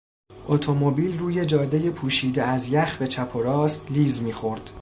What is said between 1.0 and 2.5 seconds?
روی جادهی پوشیده